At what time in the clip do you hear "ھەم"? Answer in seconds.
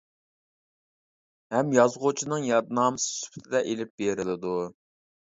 1.55-1.67